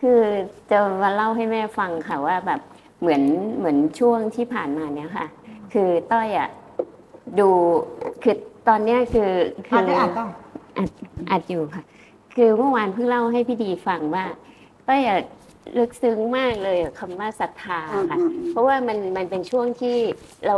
[0.00, 0.20] คือ
[0.70, 2.60] จะมาเล่าให้แม่ฟังค่ะว่าแบบ
[3.00, 3.22] เหมือน
[3.58, 5.26] เหมือนช่วงที่ผ่านมาเนี้ยค่ะ
[5.72, 6.48] คือต้อยอะ
[7.38, 7.48] ดู
[8.22, 8.36] คือ
[8.68, 9.30] ตอนเนี้ยคือ
[9.68, 10.28] คือ่านได้อ่านต้อง
[10.78, 10.88] อัด
[11.30, 11.82] อัดอยู่ค่ะ
[12.34, 14.24] คือเมื่อวานเพิ่งเล่าให้พี่ดีฟังว่า
[14.88, 15.20] ต้อยอะ
[15.78, 17.80] ลึกซึ้งมากเลยคำว่าศรัทธา
[18.10, 19.96] ค่ะอืมอืมเพราะว่ามันมันเป็นช่วงที่
[20.46, 20.56] เรา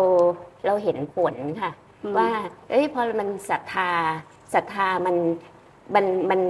[0.66, 1.70] เราเห็นผลค่ะ
[2.04, 2.28] อืมว่า
[2.70, 3.90] เอ้ยพอมันศรัทธา
[4.54, 5.16] ศรัทธามัน
[5.94, 6.40] มันมัน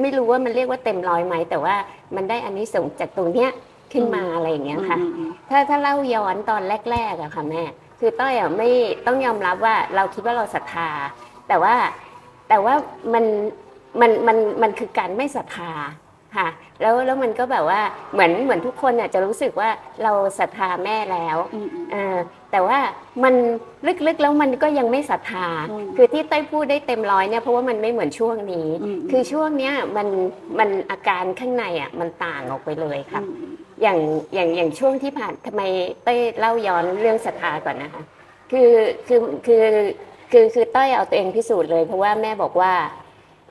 [0.00, 1.74] ไม่รู้ว่ามันเรียกว่าเต็มร้อยไหมแต่ว่า
[2.16, 3.50] มันได้อันนี้ส่งส์จากตรงเนี้ย
[3.92, 7.62] ขึ้นมาอะไรอย่างเงี้ยค่ะอืมอืมถ้าถ้าเล่าย้อนตอนแรกๆอะค่ะแม่
[8.00, 8.70] คือต้อยอะไม่
[9.06, 10.88] ต้องยอมรับว่าเราคิดว่าเราศรัทธา
[11.48, 11.74] แต่ว่า
[12.48, 12.74] แต่ว่า
[13.14, 13.24] มัน
[14.00, 15.70] มันมันมันคือการไม่ศรัทธา
[16.36, 16.48] ค่ะ
[16.80, 17.80] แล้วแล้วมันก็แบบว่า
[18.12, 19.70] เหมือนเหมือนทุกคนอะจะรู้สึกว่า
[20.02, 22.16] เราศรัทธาแม่แล้วอืมอืมเออ
[22.52, 22.78] แต่ว่า
[23.24, 23.34] มัน
[24.06, 30.08] ลึกๆแล้วมันก็ยังไม่ศรัทธาอืมคือที่เต้ยพูดได้เต็มร้อยเนี่ยเพราะว่ามันไม่เหมือนช่วงนี้อืมคือช่วงเนี้ยมัน
[30.58, 33.52] มันอาการข้างในอะมันต่างออกไปเลยค่ะอืม
[33.82, 33.98] อย่าง
[34.34, 35.62] อย่างอย่างช่วงที่ผ่านทำไม
[36.04, 38.02] เต้ยเล่าย้อนเรื่องศรัทธาก่อนนะคะ
[38.52, 38.70] คือ
[39.08, 39.64] คือคือ
[40.32, 42.72] คือคือเต้ยเอาตัวเองพิสูจน์เลย เพราะว่าแม่บอกว่า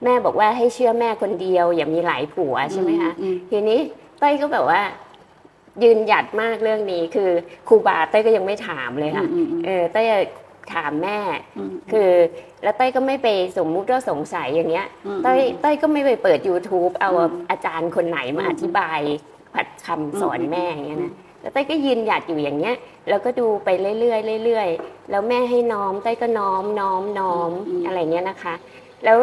[0.04, 3.80] แม่บอกว่าให้เชื่อแม่คนเดียว อย่ามีหลายผัวใช่ไหมคะอืมทีนี้
[4.20, 4.82] เต้ยก็แบบว่า
[5.84, 7.30] ยืนหยัดมากเรื่องนี้คือ
[7.68, 10.08] ครูบาเต้ยก็ยังไม่ถามเลยค่ะอืมอืมเออเต้ย
[10.74, 11.20] ถามแม่
[11.58, 12.10] อืมคือ
[12.64, 13.28] แล้วเต้ยก็ไม่ไป
[13.58, 19.00] สมมุติว่าสงสัยอย่างเงี้ยอืมเต้ยเต้ยก็ไม่ไปเปิด YouTube เอาอืมอาจารย์คนไหนมาอืมอธิบาย
[19.54, 22.76] ผัดคำสอนอืมแม่อย่างเงี้ยนะแล้วเต้ยก็ยืนหยัดอยู่อย่างเงี้ย
[23.10, 27.52] แล้วก็ดูไปเรื่อยๆเรื่อยๆแล้วแม่ให้น้อมเต้ยก็น้อมน้อมน้อม
[27.86, 28.54] อะไรเงี้ยนะคะ
[29.06, 29.18] แล้ว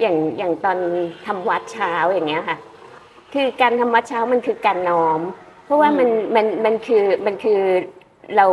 [0.00, 0.78] อย่างอย่างตอน
[1.26, 2.56] ทำวัดเช้าอย่างเงี้ยค่ะ
[3.34, 7.60] คือการทำวัดเช้ามันคือการน้อมเพ ราะว่ามันมันมันคือมันคือ
[8.36, 8.46] เรา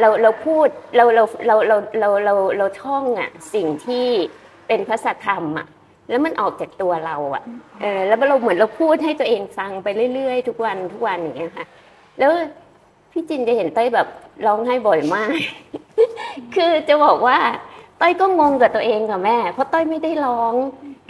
[0.00, 4.06] เราเราพูดเราเราเราเราเราเราเราท่องอะสิ่งที่
[4.66, 5.66] เป็นพระสัทธรรมอะ
[6.08, 7.42] แล้วมันออกจากตัวเราอะ
[7.80, 11.66] เออแล้วเราเหมือนเราพูดให้ตัวเองฟังไปเรื่อยๆ ทุกวันทุกวันอย่างเงี้ยค่ะ
[12.18, 12.30] แล้ว
[13.12, 14.08] พี่จินจะเห็นเต้ยแบบ
[14.46, 15.36] ร้องไห้บ่อยมาก
[16.54, 17.38] คือจะบอกว่า
[17.98, 20.54] เต้ยก็งงกับตัวเองกับแม่ เพราะเต้ยไม่ได้ร้อง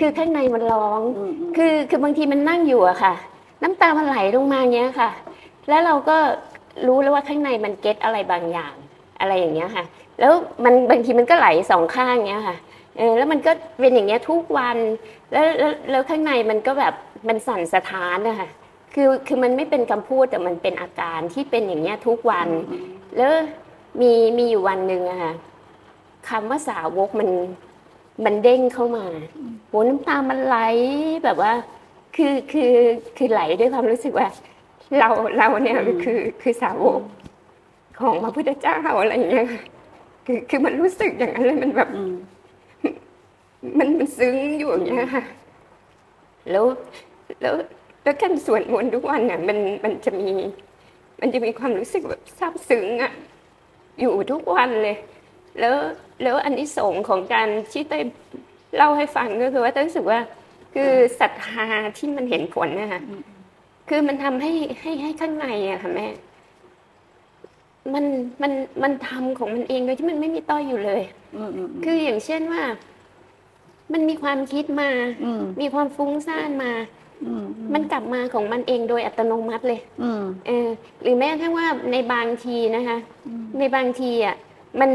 [0.00, 3.14] คือข้างในมันร้องอืมอืมคือคือบางทีมันนั่งอยู่อะค่ะ
[3.62, 5.10] น้ำตามันไหลลงมาเงี้ยค่ะ
[5.69, 6.17] แล้วเราก็
[6.87, 8.75] รู้แล้วว่าข้างในมันเก็ตอะไรบางอย่าง
[9.21, 9.84] อะไรอย่างเงี้ยค่ะ
[10.21, 10.33] แล้ว
[10.65, 12.56] มันบางทีมันก็ไหลสองข้างเงี้ยค่ะ
[12.99, 14.77] เออแล้วมันก็เป็นอย่างเงี้ยทุกวัน
[15.33, 16.95] แล้วแล้วแล้วข้างในมันก็แบบ
[17.28, 18.49] มันสั่นสะท้านนะคะ
[18.95, 22.49] คือคือมันไม่เป็นคำพูดแต่มันเป็นอาการที่เป็นอย่างเงี้ยทุกวัน
[23.17, 23.33] แล้ว
[24.00, 25.33] มีมีอยู่วันหนึ่งอะค่ะ
[26.29, 27.29] คำว่าสาวกมัน
[28.25, 29.05] มันเด้งเข้ามา
[29.69, 30.56] โหน้ำตามันไหล
[31.25, 31.53] แบบว่า
[32.17, 32.73] คือคือ
[33.17, 34.29] คือไหลด้วยความรู้สึกว่า
[34.98, 35.08] เรา
[35.38, 37.00] เราเนี่ยอืมคือคือสาวก
[38.00, 39.62] ของพระพุทธเจ้าอะไรอย่างเงี้ยค่ะ
[40.26, 42.12] คือคือมันรู้สึกอย่างนั้นเลยมันแบบอืม
[43.78, 45.25] มันมันซึ้งอยู่อย่างเงี้ยค่ะ
[46.50, 46.64] แล้ว
[47.42, 47.54] แล้ว
[48.02, 50.31] แล้วการสวดมนต์ทุกวันเนี่ยมันมันจะมี
[51.20, 53.12] มันจะมีความรู้สึกแบบซาบซึ้งอะ
[54.00, 54.97] อยู่ทุกวันเลย
[55.60, 55.75] แล้ว
[56.22, 58.04] แล้วอันที่สงส์ของการที่เต้ย
[58.76, 60.20] เล่าให้ฟังก็คือว่าเต้ยรู้สึกว่า
[60.75, 61.66] คือศรัทธา
[61.98, 63.00] ที่มันเห็นผลนะคะ
[63.88, 66.09] คือมันทำให้ให้ให้ข้างในอะค่ะแม่
[67.94, 68.04] มัน
[68.43, 71.03] มันมันทำของมันเองโดยที่มันไม่มีต้อยอยู่เลย
[71.37, 72.62] อืมอืมคืออย่างเช่นว่า
[73.93, 74.91] มันมีความคิดมา
[75.25, 76.72] อืมมีความฟุ้งซ่านมา
[77.25, 77.44] อืม
[77.75, 80.69] มันกลับมาของมันเองโดยอัตโนมัติเลยอืมเออ
[81.03, 84.37] หรือแม้กระทั่งว่าในบางทีนะคะอืมในบางทีอะ
[84.81, 84.91] มัน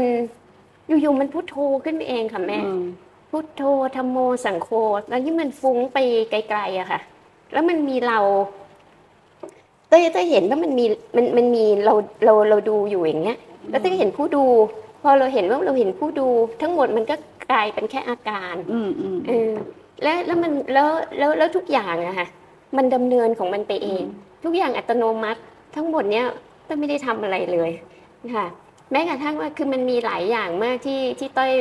[1.00, 2.84] อยู่ๆมันพุทโธขึ้นเองค่ะแม่อืม
[3.30, 3.62] พุทโธ
[3.96, 4.68] ธรรมโมสังโฆ
[5.08, 5.98] แล้วที่มันฟุ้งไป
[6.30, 7.00] ไกลๆอะค่ะ
[7.52, 8.18] แล้วมันมีเรา
[9.88, 10.84] เต้ยเต้ยเห็นว่ามันมี
[11.16, 11.94] มันมันมีเรา
[12.24, 13.38] เราเราดูอยู่อย่างเงี้ย
[13.70, 14.44] แล้วเต้ยก็เห็นผู้ดู
[15.02, 16.28] พอเราเห็นว่าเราเห็นผู้ดู
[16.62, 17.14] ทั้งหมดมันก็
[17.50, 19.52] กลายเป็นแค่อาการอืมอืมเออ
[20.02, 20.88] แล้วแล้วมันแล้ว
[21.18, 22.28] แล้วแล้วทุกอย่างอะค่ะ
[22.76, 24.04] มันดำเนินของมันไปเอง
[24.44, 25.40] ทุกอย่างอัตโนมัติ
[25.76, 26.26] ทั้งหมดเนี้ย
[26.66, 27.70] ต้อยไม่ได้ทำอะไรเลย
[28.36, 28.46] ค่ะ
[28.90, 31.52] แม้กระทั่งว่าคือมันมีหลายอย่างมากที่ที่ต้อย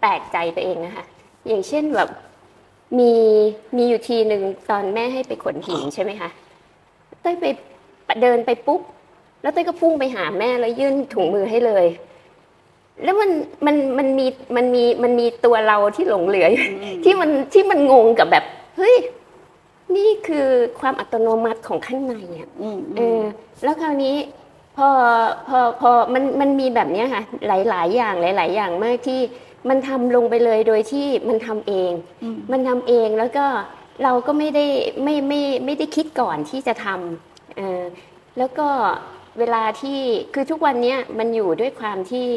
[0.00, 1.04] แปลกใจตัวเองนะคะ
[1.46, 2.08] อย่างเช่นแบบ
[2.98, 3.12] มี
[3.76, 7.44] มีอยู่ทีหนึ่งตอนแม่ให้ไปขนหินใช่ไหมคะเต้ยไป
[8.22, 8.80] เดินไปปุ๊บ
[9.42, 11.86] แล้วเต้ยก็พุ่งไปหาแม่แล้วยื่นถุงมือให้เลย
[13.04, 13.30] แล้วมัน
[13.66, 16.66] มันมันมีมันมีมันมีตัวเราที่หลงเหลืออยู่
[17.04, 18.44] ที่มันที่มันงงกับแบบ
[18.76, 18.96] เฮ้ย
[19.96, 20.48] นี่คือ
[20.80, 23.22] ความอัตโนมัติของข้างในอะอืมเออ
[23.64, 24.16] แล้วคราวนี้
[24.76, 24.88] พอ
[25.48, 29.20] พอพอมันมันมีแบบเนี้ยค่ะ หลาย ๆ อย่างหลาย ๆ อย่างมากที่
[29.68, 31.92] มันทำลงไปเลยโดยที่มันทำเอง
[32.22, 33.46] อืมมันทำเองแล้วก็
[34.02, 34.66] เราก็ไม่ได้
[35.02, 37.82] ไม่ไม่ไม่ได้คิดก่อนที่จะทำเออ
[38.38, 38.68] แล้วก็
[39.38, 39.98] เวลาที่
[40.34, 42.28] คือทุกวันเนี้ยมันอยู่ด้วยความที่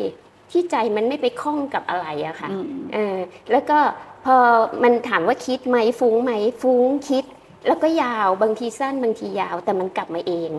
[0.52, 3.18] ที่ใจมันไม่ไปคล้องกับอะไรอะค่ะอืมเออ
[3.52, 3.80] แล้วก็
[4.26, 4.36] พอ
[4.84, 7.26] มันถามว่าคิดไหมฟุ้งไหมฟุ้งคิด
[7.68, 10.52] แล้วก็ยาวบางทีสั้นบางทียาว แต่มันกลับมาเอง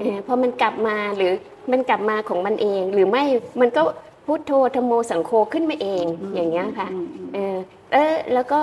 [0.00, 1.32] เออพอมันกลับมาหรือ
[1.72, 3.24] มันกลับมาของมันเองหรือไม่
[3.60, 3.82] มันก็
[4.26, 6.04] พุทโธธรรมโมสังโฆขึ้นมาเอง
[6.34, 6.88] อย่างเงี้ยค่ะ
[7.34, 7.56] เออ
[7.92, 8.60] เออแล้วก็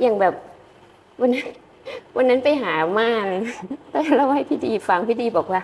[0.00, 0.34] อย่างแบบ
[1.20, 1.48] วันนั้น
[2.16, 3.28] วันนั้นไปหาม่าน
[3.90, 5.62] แล้วเล่าให้พี่ดีฟังพี่ดีบอกว่า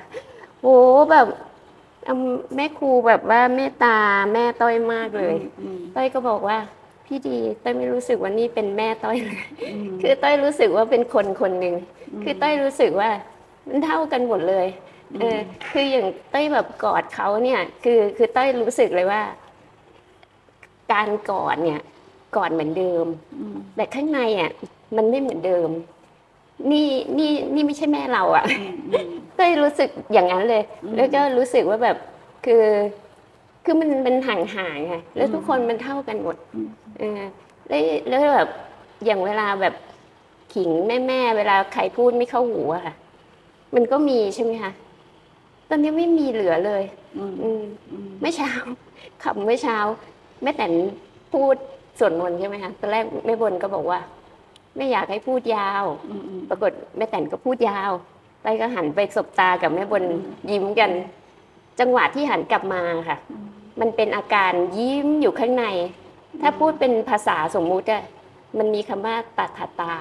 [0.63, 0.77] โอ้
[1.11, 1.27] แบบ
[2.57, 3.97] แม่ครูแบบว่าเมตตา
[4.35, 5.37] แม่ต้อยมากเลย
[5.97, 6.59] ต้อยก็บอกว่า
[7.07, 9.41] พี่ดีต้อยไม่รู้สึกว่านี่เป็นแม่ต้อยเลย
[10.03, 11.75] คือต้อยรู้สึกว่าเป็นคนคนหนึ่ง
[12.23, 13.11] คือต้อยรู้สึกว่า
[13.69, 14.67] มันเท่ากันหมดเลย
[15.21, 15.39] เออ
[15.73, 19.23] คืออย่างต้อยแบบกอดเขาเนี่ย คือคือต้อยรู้สึกเลยว่า
[20.93, 21.81] การกอดเนี่ย
[22.37, 23.07] กอดเหมือนเดิม
[23.77, 24.51] แต่ข้างในอะ
[24.97, 25.71] มันไม่เหมือนเดิม
[26.71, 26.89] นี่
[27.19, 28.45] นี่นี่ไม่ใช่แม่เราอะ
[29.39, 30.63] ต้อยรู้สึกอย่างนั้นเลย
[30.97, 31.97] แล้วก็รู้สึกว่าแบบ
[32.47, 32.65] คือ
[33.65, 36.37] คือมันมันห่างห่างไงแล้วทุกคนมันเท่ากันหมด
[36.99, 37.21] เออ
[37.69, 38.49] แล้วแล้วแบบ
[39.05, 39.75] อย่างเวลาแบบ
[40.55, 42.95] ขิงแม่แม่เวลาใครพูดไม่เข้าหูอะค่ะ
[43.75, 44.73] มันก็มีใช่ไหมคะ
[45.69, 46.83] ตอนนี้ไม่มีเหลือเลย
[47.43, 47.63] อืม
[48.23, 48.51] ไม่เช้า
[49.23, 49.79] ขับไม่เช้า
[50.43, 50.73] แม่แต่น
[51.33, 51.57] พูด
[51.99, 53.99] สวดมนต์ใช่ไหมคะตอนแรกแม่บนก็บอกว่า
[54.77, 55.85] ไม่อยากให้พูดยาว
[56.49, 57.91] ปรากฏแม่แต่นก็พูดยาว
[58.43, 60.05] ไปก็หันไปสบตากับแม่บน
[60.51, 60.91] ยิ้มกัน
[61.81, 63.19] จังหวะที่หันกลับมาค่ะ
[63.81, 65.67] มันเป็นอาการยิ้มอยู่ข้างใน
[66.41, 68.03] ถ้าพูดเป็นภาษาสมมุติอะ
[68.59, 69.95] มันมีคำว่าตัดขาตา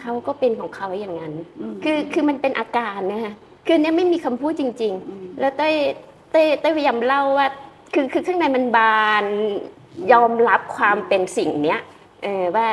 [0.00, 1.34] เขาก็เป็นของเขาอย่างนั้น
[1.84, 3.34] คือคือมันเป็นอาการนะคะ
[3.66, 5.70] คือเนี้ยไม่มีคำพูดจริง ๆ แล้วเต้
[6.32, 7.48] เต้เต้พยายามเล่าว่า
[7.94, 9.24] คือคือข้างในมันบาน
[10.12, 11.80] ยอมรับความเป็นสิ่งเนี้ย
[12.22, 12.66] เออว่า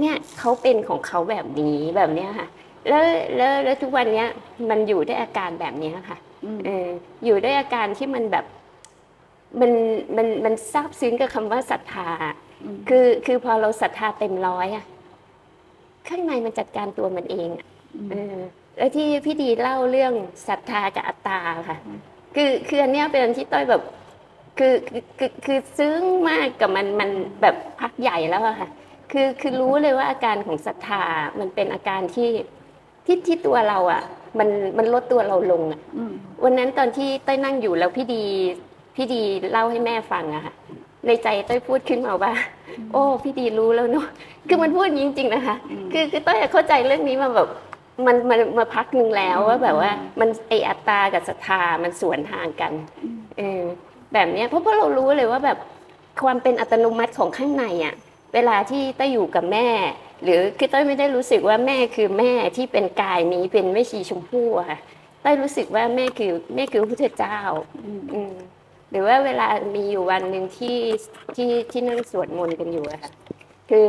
[0.00, 2.48] เนี่ยเขาเป็นของเขาแบบนี้แบบเนี้ยค่ะ
[2.88, 3.04] แล้ว
[3.36, 4.28] แล้วแล้วทุกวันเนี้ย
[4.70, 6.18] มันอยู่ด้วยอาการแบบนี้ค่ะ
[6.66, 6.88] เออ
[7.24, 8.44] อยู่ด้วยอาการที่มันแบบ
[9.60, 9.72] มัน
[10.16, 12.08] มันมันซาบซึ้งกับคำว่าศรัทธา
[12.88, 14.84] คือคือพอเราศรัทธาเต็มร้อยอะ
[16.08, 17.48] ข้างในมันจัดการตัวมันเอง
[18.10, 18.36] เออ
[18.76, 20.12] แล้วที่พี่ดีเล่าเรื่อง
[20.48, 21.38] ศรัทธากับอัตตา
[21.68, 21.78] ค่ะ
[22.34, 23.82] คือคืออันเนี้ยเป็นอันที่ต้อยแบบ
[24.58, 24.74] คือ
[25.18, 27.10] คือคือซึ้งมากกับมันมัน
[27.42, 28.68] แบบพักใหญ่แล้วอะค่ะ
[29.12, 31.02] คือคือรู้เลยว่าอาการของศรัทธา
[31.38, 32.30] มันเป็นอาการที่
[33.06, 34.02] ที่ที่ตัวเราอะ
[34.38, 34.48] มัน
[34.78, 35.80] มันลดตัวเราลงอะ
[36.44, 38.24] วันนั้นตอนที่ต้อยนั่งอยู่แล้วพี่ดี
[38.96, 39.22] พี่ดี
[39.52, 40.54] เล่าให้แม่ฟังอะค่ะ
[41.06, 42.32] ในใจต้อยพูดขึ้นมาว่า
[42.92, 44.06] โอ้ พี่ดีรู้แล้วเนาะ
[44.48, 45.56] คือมันพูดจริง ๆ นะคะ
[45.92, 47.48] คือคือต้อยเข้าใจเรื่องนี้มาแบบ
[48.06, 52.72] มันมันมาพักหนึ่งแล้วว่าแบบว่า มันไออัตตากับศรัทธามันสวนทางกัน
[53.38, 53.62] เออ
[54.12, 55.58] แบบเนี้ยเพราะเพราะเรารู้เลยว่าแบบ
[56.24, 57.94] ความเป็นอัตโนมัติของข้างในอะ
[58.34, 59.68] เวลาที่ต้อยอยู่กับแม่
[60.22, 64.78] หรือคือต้อยไม่ได้รู้สึกว่าแม่คือแม่ที่เป็นกายนี้เป็นแม่ชีชมพู่อะค่ะ
[65.24, 67.38] ต้อยรู้สึกว่าแม่คือแม่คือพระพุทธเจ้า
[68.14, 68.34] อืม
[68.90, 70.78] หรือว่าเวลามีอยู่วันหนึ่งที่
[71.36, 73.12] ที่ที่นั่งสวดมนต์กันอยู่อะค่ะ
[73.70, 73.88] คือ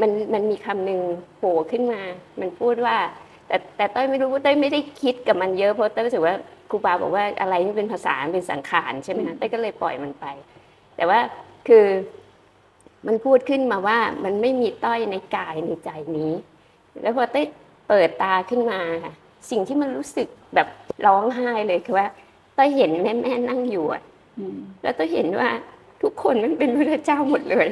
[0.00, 1.00] มันมันมีคำหนึ่ง
[1.36, 2.02] โผล่ขึ้นมา
[2.40, 2.96] มันพูดว่า
[3.46, 6.34] แต่แต่ต้อยไม่รู้ต้อยไม่ได้คิดกับมันเยอะเพราะต้อยรู้สึกว่า
[6.70, 10.26] ครูบาบอกว่าอะไรที่เป็นภาษาเป็นสังขารใช่ไหมคะต้อยก็เลยปล่อยมันไป
[10.96, 11.18] แต่ว่า
[11.68, 11.84] คือ
[13.06, 16.32] มันพูดขึ้นมาว่ามันไม่มีต้อยในกายในใจนี้
[17.02, 17.46] แล้วพอต้อย
[17.88, 19.14] เปิดตาขึ้นมาค่ะ
[19.50, 20.68] สิ่งที่มันรู้สึกแบบ
[21.06, 22.06] ร้องไห้เลยคือว่า
[22.56, 24.02] ต้อยเห็นแม่แม่นั่งอยู่อะ
[24.82, 25.50] แล้วต้อยเห็นว่า
[26.02, 27.68] ทุกคนมันเป็นพระเจ้าหมดเลย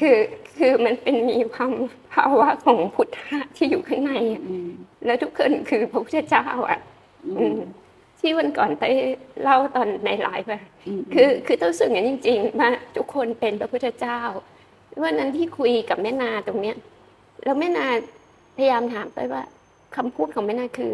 [0.00, 0.16] คือ
[0.58, 1.72] คือมันเป็นมีความ
[2.12, 4.12] ภาวะของพุทธะที่อยู่ข้างใน
[5.06, 6.80] แล้วทุกคนคือพระพุทธเจ้าอะ
[8.24, 8.84] ที่วันก่อนไป
[9.42, 10.54] เล่าตอนในไลฟ์ไป
[11.14, 14.20] คือคือต้องสึกอย่างจริงๆว่าทุกคนเป็นพระพุทธเจ้า
[15.02, 16.76] วันนั้นที่คุยกับแม่นาตรงเนี้ย
[17.44, 17.86] แล้วแม่นา
[18.56, 19.42] พยายามถามไปว่า
[19.96, 20.92] คำพูดของแม่นาคือ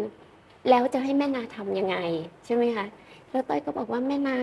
[0.69, 1.97] แล้วจะให้แม่นาทํำยังไง
[2.45, 2.85] ใช่ไหมคะ
[3.29, 4.39] แล้วต้อยก็บอกว่าแม่นา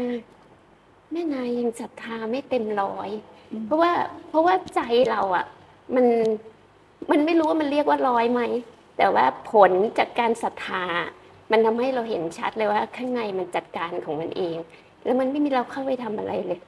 [1.12, 3.10] แม่นายยังศรัทธาไม่เต็มร้อย
[3.66, 3.92] เพราะว่า
[4.28, 4.80] เพราะว่าใจ
[5.10, 5.46] เราอะ
[5.94, 6.06] มัน
[7.10, 8.42] มันไม่รู้ว่ามันเรียกว่าร้อยไหม
[8.98, 10.84] แต่ว่าผลจากการศรัทธา
[11.52, 14.56] มันทำให้เราเห็นชัดเลยว่า ข้างในมันจัดการของมันเอง
[15.04, 16.60] แล้วมันไม่มีเราเข้าไปทำอะไรเลย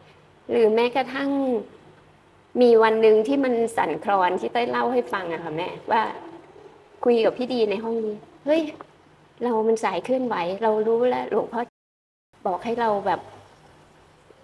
[0.50, 1.30] หรือแม้กระทั่ง
[2.60, 6.02] มีวันหนึ่งที่มันสั่นคลอนที่ต้ยเล่าให้ฟังอะค่ะแม่ว่า
[7.04, 8.62] คุยกับพี่ดีในห้องนี้ เฮ้ย
[9.42, 11.60] เรามันสายเคลื่อนไหว เรารู้แล้วหลวงพ่อ
[12.46, 13.20] บอกให้เราแบบ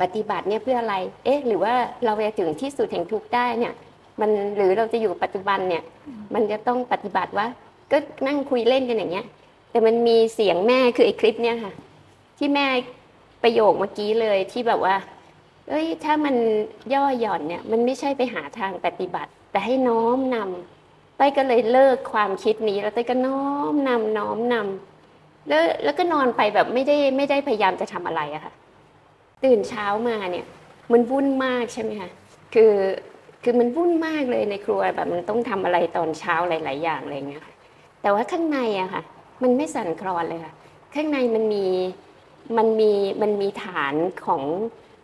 [0.01, 1.75] ปฏิบัติเนี่ยเพื่ออะไร เอ๊ะ หรือว่า
[2.05, 3.75] เราจะถึงที่สุดแห่งทุกข์ได้เนี่ย
[4.21, 5.83] มันหรือเราจะอยู่ปัจจุบันเนี่ย
[6.35, 7.47] มันจะต้องปฏิบัติว่า
[7.93, 9.27] ก็นั่งคุยเล่นกันอย่างเงี้ย
[9.77, 11.73] แต่มันมีเสียงแม่คือไอ้คลิปเนี่ยค่ะ
[12.39, 12.67] ที่แม่
[13.43, 14.97] ประโยคเมื่อกี้เลยที่แบบว่า
[15.69, 16.37] เอ้ย ถ้ามัน
[16.95, 28.53] ย่อหย่อนเนี่ย มันไม่ใช่ไปหาทางปฏิบัติ แต่ให้น้อมนำต้ก็เลยเลิกความคิดนี้แล้วต้ก็น้อมนำน้อมนำแล้วแล้วก็นอนไปแบบไม่ได้ไม่ได้พยายามจะทำอะไรอะค่ะ
[29.45, 30.47] ตื่นเช้ามาเนี่ย
[30.93, 32.11] มันวุ่นมากใช่ไหมคะ
[32.55, 32.73] คือ
[33.43, 37.45] คือมันวุ่นมากเลยในครัวแบบมันต้องทำอะไรตอนเช้าหลาย ๆ อย่างอะไรเงี้ย
[38.03, 39.05] แต่ว่าข้างในอะค่ะ
[39.43, 40.53] มันไม่สั่นคลอนเลยค่ะ
[40.95, 41.65] ข้างในมันมี
[42.57, 43.95] มันมีมันมีฐาน
[44.27, 44.43] ของ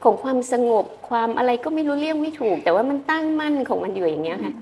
[0.02, 4.52] ของความสงบความอะไรก็ไม่รู้เรียกไม่ถูก แต่ว่ามันตั้งมั่นของมันอยู่อย่างเงี้ยค่ะ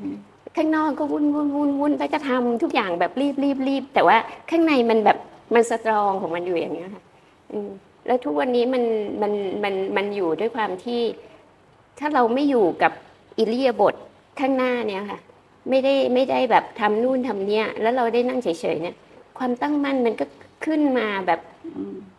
[0.56, 4.16] ข้างนอกก็วุ่นวุ่นวุ่นวุ่นแล้วก็ทำทุกอย่างแบบรีบรีบรีบแต่ว่า
[4.50, 5.18] ข้างในมันแบบ
[5.54, 7.02] มันสตรองของมันอยู่อย่างเงี้ยค่ะ
[7.52, 7.70] อืม
[8.06, 8.82] แล้วทุกวันนี้มัน
[9.22, 9.32] มัน
[9.64, 11.00] มันมันอยู่ด้วยความที่
[11.98, 12.92] ถ้าเราไม่อยู่กับ
[13.38, 13.94] อิริยาบถ
[14.40, 15.18] ข้างหน้าเนี่ยค่ะ
[15.70, 18.96] ไม่ได้ไม่ได้แบบทำนู่นทำเนี่ยแล้วเราได้นั่งเฉยๆเนี่ย
[19.42, 20.24] ความตั้งมั่นมันก็
[20.64, 21.40] ขึ้นมาแบบ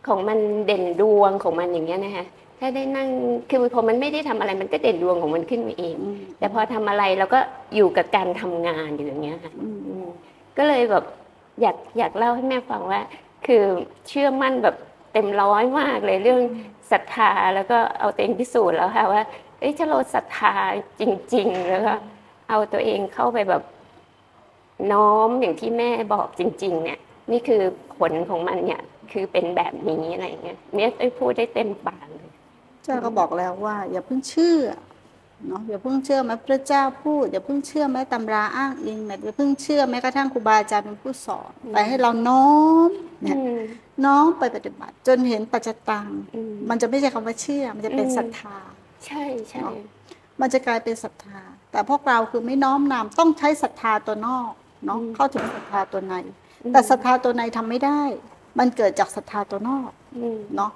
[0.06, 2.24] ของมันเด่นดวงของมันอย่างเงี้ยนะคะ
[2.58, 3.08] ถ้าได้นั่ง
[3.50, 5.96] คือพอมันไม่ได้ทำอะไรมันก็เด่นดวงของมันขึ้นมาเอง
[6.38, 7.40] แต่พอทำอะไรเราก็
[7.74, 9.68] อยู่กับการทำงานอยู่อย่างเงี้ยค่ะอื
[10.02, 10.04] ม
[10.56, 11.04] ก็เลยแบบ
[11.60, 13.00] อยากอยากเล่าให้แม่ฟังว่า
[13.46, 13.62] คือ
[14.08, 14.76] เชื่อมั่นแบบ
[15.12, 16.40] เต็มร้อยมากเลยเรื่อง
[16.90, 19.22] ศรัทธาแล้วก็เอาตัวเองพิสูจน์แล้วค่ะว่า
[19.58, 20.54] เอ้ยถ้าเราศรัทธา
[21.00, 21.02] จ
[21.34, 21.94] ริง ๆ แล้วก็
[22.48, 23.62] เอาตัวเองเข้าไปแบบ
[24.92, 27.00] น้อมอย่างที่แม่บอกจริง ๆ เนี่ย
[27.32, 27.62] นี่คือ
[27.98, 32.30] ผลของมันเนี่ย คือเป็นแบบนี้อะไรอย่างเงี้ยเนี่ยได้พูดได้เต็มปากเลย
[32.82, 34.60] เจ้าก็บอกแล้วว่า อย่าเพิ่งเชื่อ
[35.48, 42.50] เนาะอย่าเพิ่งเชื่อแม้พระเจ้าพูดอย่าเพิ่งเชื่อแม้ตำราอ้างอิงแม้อย่าเพิ่งเชื่อแม้กระทั่งครูบาอาจารย์เป็นผู้สอนแต่ให้เราน้อ
[42.88, 42.90] ม
[43.22, 43.62] เนี่ยอืม
[44.04, 48.56] น้อมไปปฏิบัติ จนเห็นปัจจตังอืมมันจะไม่ใช่คำว่าเชื่อ มันจะเป็นอืมศรัทธา
[49.06, 49.66] ใช่ใช่
[50.40, 51.40] มันจะกลายเป็นศรัทธา
[51.72, 54.52] แต่พวกเราคือไม่น้อมนำต้องใช้ศรัทธาตัวนอก
[54.86, 56.14] เนาะเข้าถึงศรัทธาตัวใน
[56.72, 58.02] แต่ศรัทธาตัวในทำไม่ได้
[58.58, 60.72] มันเกิดจากศรัทธาตัวนอกอืมเนาะ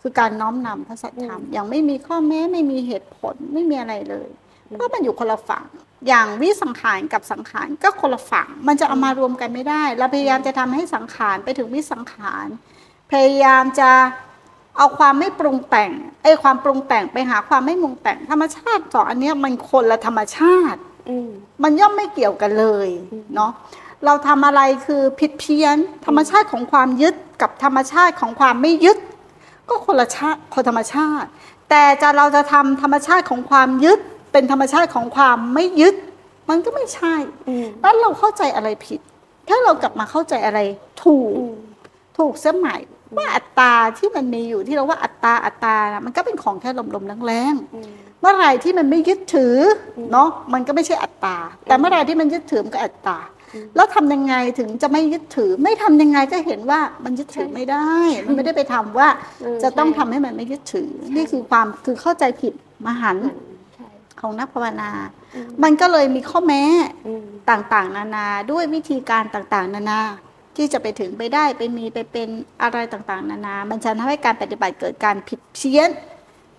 [0.00, 4.28] คือการน้อมนำพระสัทธรรมอืมอย่างไม่มีข้อแม้ไม่มีเหตุผลไม่มีอะไรเลย
[4.68, 5.66] เพราะมันอยู่คนละฝั่ง
[6.08, 12.46] อย่างวิสังขารกับสังขารก็คนละฝั่ง มันจะเอามารวมกันไม่ได้ เราพยายามจะทำให้สังขารไปถึงวิสังขาร
[13.12, 13.90] พยายามจะ
[14.76, 21.30] เอาความไม่ปรุงแต่งไอ้ความปรุงแต่งไปหาความไม่ปรุงแต่งธรรมชาติสองอันเนี้ยมันคนละธรรมชาติอืม
[21.62, 22.88] มันย่อมไม่เกี่ยวกันเลย
[23.34, 23.52] เนาะ
[24.04, 25.76] เราทำอะไรคือผิดเพี้ยน
[26.06, 28.98] ธรรมชาติของความยึดกับธรรมชาติของความไม่ยึด
[29.68, 31.28] ก็คนละชาติคนธรรมชาติ
[31.70, 33.98] แต่จะเราจะทำธรรมชาติของความยึด
[34.32, 35.94] เป็นธรรมชาติของความไม่ยึด
[36.48, 37.14] มันก็ไม่ใช่
[37.48, 39.00] อืมแล้วเราเข้าใจอะไรผิด
[39.48, 40.58] ถ้าเรากลับมาเข้าใจอะไร
[41.02, 41.54] ถูกอืม
[42.18, 42.80] ถูกเสมัย
[43.16, 49.56] ว่าอัตตาที่มันมีอยู่ที่เราว่าอัตตาอัตตานะมันก็เป็นของแค่ลมๆแรงอืมๆเมื่อไหร่ที่มันไม่ยึดถือ
[50.12, 51.36] เนาะมันก็ไม่ใช่อัตตา
[51.68, 53.18] แต่เมื่อไหร่ที่มันยึดถือมันก็อัตตา
[53.76, 57.90] แล้วทำยังไงถึงจะไม่ยึดถือ ไม่ทำยังไงก็เห็นว่ามันยึดถือไม่ได้
[58.26, 59.08] มันไม่ได้ไปทำว่า
[59.42, 62.52] อืมจะต้องใช่ทำให้มันไม่ยึดถือ นี่คือความคือเข้าใจผิด
[62.86, 63.26] มหันต์
[63.74, 63.88] ใช่
[64.20, 64.90] ของนักภาวนา
[65.62, 66.62] มันก็เลยมีข้อแม้
[67.06, 70.00] อืมต่างๆ นานาด้วยวิธีการต่างๆ นานา
[70.56, 72.28] ที่จะไปถึงไปได้ไปมีไปเป็น
[72.62, 75.90] อะไรต่างๆ นานา มันจะทำให้การปฏิบัติเกิดการผิดเพี้ยน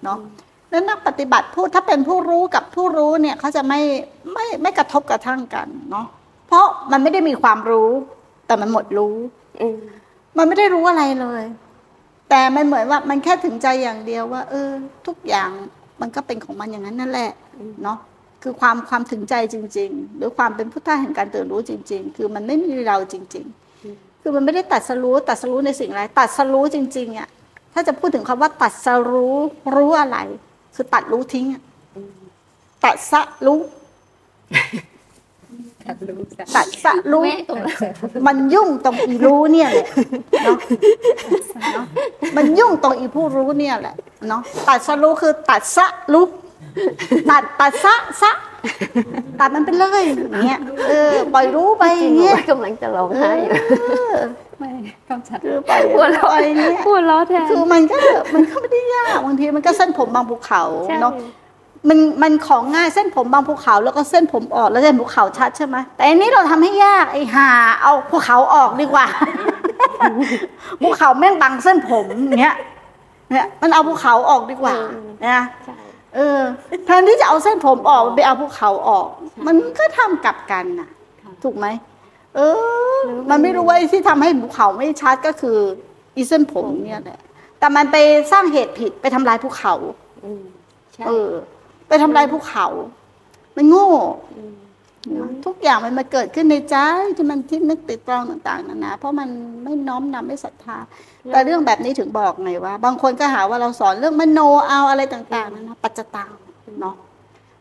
[0.03, 0.19] เนาะ
[0.69, 3.81] แล้วนักปฏิบัติผู้ถ้าเป็นผู้รู้กับผู้รู้เนี่ยเขาจะไม่
[4.33, 6.07] ไม่ไม่กระทบกระทั่งกันเนาะ
[6.47, 7.89] เพราะมันไม่ได้มีความรู้
[8.47, 9.15] แต่มันหมดรู้
[9.61, 9.77] อืม
[10.37, 11.43] มันไม่ได้รู้อะไรเลย
[12.29, 14.69] แต่มันเหมือนว่ามันแค่ถึงใจอย่างเดียวว่า เออ
[15.07, 15.49] ทุกอย่าง
[16.01, 17.31] มันก็เป็นของมันอย่างนั้นนั่นแหละ
[17.83, 17.97] เนาะ
[18.43, 23.45] คือความความถึงใจจริง ๆ หรือความเป็นพุทธะแห่งการตื่นรู้จริง ๆ คือมันไม่มีเราจริง
[23.83, 27.27] ๆ คือมันไม่ได้ตัดสรู้ตัดสรู้ในสิ่งอะไรตัดสรู้จริงๆอะ
[27.73, 29.35] ถ้าจะพูดถึงคำว่า ตัดสรู้
[29.75, 30.17] รู้อะไร
[30.75, 31.61] คือตัดรู้ทิ้งอะ
[32.85, 33.21] ตัดสะ
[36.09, 37.77] รู้ตัดรู้จ้ะตัดสะรู้แม่ตรงนั้น
[38.27, 39.87] มันยุ่งตรงอีรู้เนี่ยแหละ
[40.43, 40.57] เนาะ
[41.73, 41.85] เนาะ
[42.37, 43.95] มันยุ่งตรงอีผู้รู้เนี่ยแหละ
[44.27, 46.25] เนาะตัดสรู้คือตัดสะรู้
[47.29, 48.31] ตัดตัดสะสะ
[49.39, 53.53] ตัดมันไปเลยอย่างเงี้ยเออปล่อยรู้ไปจอริงย่างๆหนูเงี้ยว่ากำลังจะร้องไห้อยู่
[54.59, 54.69] ไม่
[55.07, 57.97] คำชัดคือปล่อยหัวเราะปล่อยเนี่ยหัวเราะแทนคือมันก็
[58.33, 61.13] มันก็ไม่ได้ยากบางทีมันก็เส้นผมบางภูเขาใช่เนาะ
[61.89, 67.49] มันมันของง่ายเส้นผมบางภูเขาแล้วก็เส้นผมออกแล้วเส้นภูเขาชัดใช่ไหมแต่อันนี้เราทำให้ยากไอ้ห่า
[67.81, 69.07] เอาภูเขาออกดีกว่า
[70.81, 72.57] ภูเขาแม่งบังเส้นผมอย่างเงี้ย
[73.31, 74.75] เนี่ยมันเอาภูเขาออกดีกว่า
[75.25, 75.75] นะใช่
[76.15, 76.39] เออ
[76.85, 79.07] แทนที่จะเอาเส้นผมออกไปเอาภูเขาออก
[79.47, 80.89] มันก็ทำกลับกันน่ะ
[81.43, 81.67] ถูกไหม
[82.35, 82.39] เอ
[82.95, 85.57] อ มันไม่รู้ว่าไอ้ที่ทำให้ภูเขาไม่ชัดก็คือ
[86.15, 87.19] อีเส้นผมเนี่ยแหละ
[87.59, 87.97] แต่มันไป
[88.31, 89.73] สร้างเหตุผิดไปทำลายภูเขา
[90.23, 90.43] อืม
[90.93, 91.31] ใช่เออ
[91.87, 92.67] ไปทำลายภูเขา
[93.55, 93.95] มันโง่ม
[95.17, 96.75] นะทุกอย่างมันมาเกิดขึ้นในใจ
[97.15, 99.29] ที่มันที่นึกติดตรองต่างๆนานาเพราะมัน
[99.63, 100.77] ไม่น้อมนำไม่ศรัทธา
[101.31, 106.29] แต่เรื่องแบบนี้ถึงบอกไงว่า บางคนก็หาว่าเราสอนเรื่องมโนเอาอะไรต่างๆนานาปัจจตัง
[106.81, 106.95] เนาะ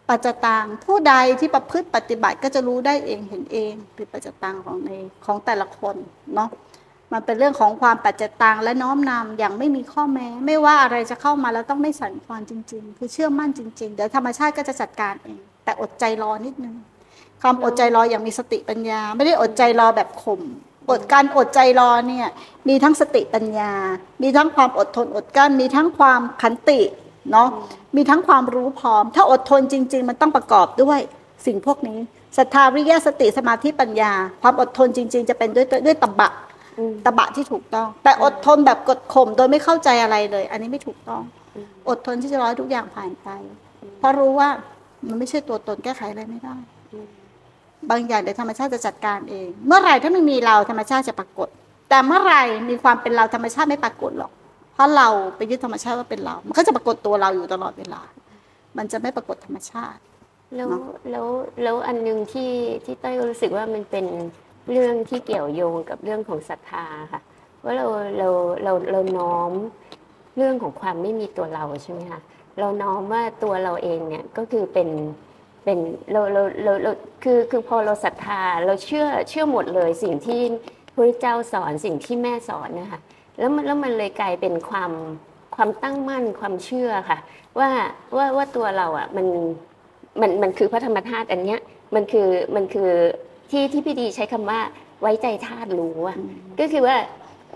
[0.08, 4.90] ปัจจตังผู้ใดที่ประพฤติปฏิบัติก็จะรู้ได้เองเห็นเองเป็นปัจจตังของใน
[5.24, 5.96] ของแต่ละคน
[6.34, 6.48] เนาะ
[7.12, 16.74] มันเป็นเรื่องของความปัจจตังและน้อมนำอย่างไม่มีข้อแม้ ไม่ว่าอะไรจะเข้ามาแล้วต้องไม่สั่นคลอนจริง ๆ คือเชื่อมั่นจริง ๆ เดี๋ยวธรรมชาติก็จะจัดการเอง แต่อดใจรอนิดนึง
[17.42, 20.42] ความอดใจรออย่างมีสติปัญญา ไม่ได้อดใจรอแบบข่ม
[20.90, 22.28] อดการอดใจรอเนี่ย
[22.68, 23.72] มีทั้งสติปัญญา
[24.22, 26.80] มีทั้งความอดทนอดกลั้น มีทั้งความขันติ
[27.32, 27.48] เนาะ
[27.96, 31.00] มีทั้งความรู้พร้อม ถ้าอดทนจริง ๆ มันต้องประกอบด้วย
[31.46, 31.98] สิ่งพวกนี้
[32.36, 36.30] ศรัทธาวิริยะสติสมาธิปัญญา ความอดทนจริง ๆ จะเป็นด้วยด้วยตบะ
[37.04, 41.22] ตบะที่ถูกต้อง แต่อดทนแบบกดข่มโดยไม่เข้าใจอะไรเลย อันนี้ไม่ถูกต้อง
[41.88, 43.28] อดทนที่จะรอให้ทุกอย่างผ่านไป
[43.98, 44.48] เพราะรู้ว่า
[45.06, 46.56] มันไม่ใช่ตัวตนแก้ไขอะไรไม่ได้
[47.90, 51.48] บางอย่างเดี๋ยวธรรมชาติจะจัดการเอง เมื่อไหร่ถ้าไม่มีเราธรรมชาติจะปรากฏ
[51.90, 54.32] แต่เมื่อไหร่มีความเป็นเราธรรมชาติไม่ปรากฏหรอก
[54.74, 58.02] เพราะเราไปยึดธรรมชาติว่าเป็นเรา มันก็จะปรากฏตัวเราอยู่ตลอดเวลา
[58.76, 60.00] มันจะไม่ปรากฏธรรมชาติ
[60.56, 61.26] แล้วเนอะแล้ว
[61.62, 62.52] แล้วอันหนึงที่
[62.84, 64.04] ที่เต้ยก็รู้สึกว่ามันเป็น
[64.72, 67.20] เรื่องที่เกี่ยวโยงกับเรื่องของศรัทธาค่ะ
[67.64, 67.86] ว่าเรา
[68.18, 68.28] เรา
[68.64, 69.52] เราเราน้อม
[70.36, 72.20] เรื่องของความไม่มีตัวเราใช่ไหมคะ
[72.58, 74.88] เราน้อมว่าตัวเราเองเนี่ยก็คือเป็น
[75.64, 75.78] เป็น
[76.12, 76.92] เราเราเราเรา
[77.22, 80.40] คือคือพอเราศรัทธาเราเชื่อเชื่อหมดเลยสิ่งที่
[80.94, 83.00] พระเจ้าสอนสิ่งที่แม่สอนนะคะ
[83.38, 84.92] แล้วมันแล้วมันเลยกลายเป็นความ
[85.56, 87.18] ความตั้งมั่นความเชื่อค่ะ
[87.58, 87.70] ว่า
[88.16, 89.26] ว่าว่าตัวเราอะมัน
[90.20, 91.60] มันมันคือพระธรรมธาตุอันเนี้ย
[91.94, 92.90] มันคือมันคือ
[93.50, 94.60] ที่ที่พี่ดีใช้คำว่า
[95.02, 96.16] ไว้ใจธาตุรู้อะ
[96.60, 96.96] ก็คือว่า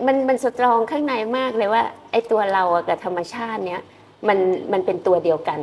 [0.05, 3.81] มันมันสตรองข้างในมากเลยว่าไอ้ตัวเราอะกับธรรมชาติเนี้ย
[4.27, 4.37] มัน
[4.71, 5.59] มันเป็นตัวเดียวกัน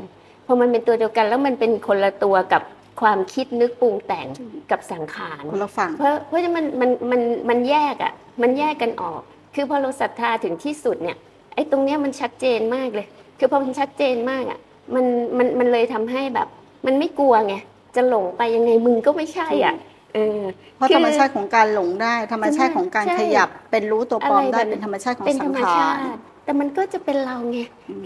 [0.46, 2.62] พอมันเป็นตัวเดียวกันแล้วมันเป็นคนละตัวกับ
[3.00, 4.26] ความคิดนึกปรุงแต่ง
[4.70, 9.20] กับสังขาร คนละฝั่ง เพราะเพราะฉะนั้นมันมันมันมันแยกอะมันแยกกันออก
[9.54, 11.16] คือพอเราศรัทธาถึงที่สุดเนี่ย
[11.54, 13.06] ไอ้ตรงเนี้ยมันชัดเจนมากเลย
[13.38, 14.58] คือพอมันชัดเจนมากอะ
[14.94, 15.04] มัน
[15.38, 16.48] มันมันเลยทำให้แบบ
[16.86, 17.54] มันไม่กลัวไง
[17.96, 19.74] จะหลงไปยังไงมึงก็ไม่ใช่อะ
[20.14, 20.40] เออ
[20.76, 25.98] เพราะคือธรรมชาติของการหลงได้ ธรรมชาติของการใช่ขยับเป็นรู้ตัวปลอมได้อะไรแบบเป็นธรรมชาติของเป็นสัธรงรมขาชารติ
[26.44, 27.58] แต่มันก็จะเป็นเราไง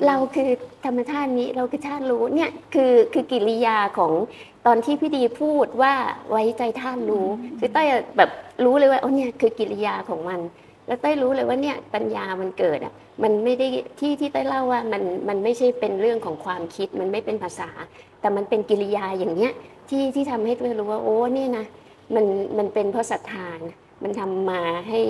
[0.07, 0.51] เราคือ
[0.87, 4.13] ธรรมชาตินี้เราคือธาตุรู้เนี่ยคือคือกิริยาของ
[4.67, 5.95] ตอนที่พี่ดีพูดว่า
[6.31, 7.27] ไว้ใจธาตุรู้
[7.59, 8.31] คือเต้ยแบบ
[8.65, 10.41] รู้เลยว่าโอ้เนี่ยคือกิริยาของมัน
[10.87, 12.93] แล้วเต้ยรู้เลยว่าเนี่ยปัญญามันเกิดอะ
[13.23, 13.67] มันไม่ได้
[14.01, 17.71] ที่ที่เต้ยเล่าว่ามันมันไม่ใช่เป็นเรื่องของความคิดมันไม่เป็นภาษา
[18.21, 19.53] แต่มันเป็นกิริยาอย่างเนี้ย
[19.89, 21.67] ที่ที่ทำให้เต้ยรู้ว่าโอ้เนี่ยนะ
[22.15, 22.25] มัน
[22.59, 25.01] มันเป็นเพราะศรัทธานะมันทำมาให้